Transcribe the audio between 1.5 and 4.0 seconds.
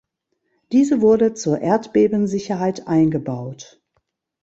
Erdbebensicherheit eingebaut.